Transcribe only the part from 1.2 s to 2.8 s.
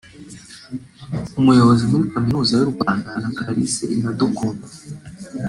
Umuyobozi muri Kaminuza y’u